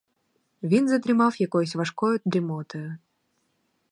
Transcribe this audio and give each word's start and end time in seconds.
Він 0.63 0.89
задрімав 0.89 1.41
якоюсь 1.41 1.75
важкою 1.75 2.19
дрімотою. 2.25 2.97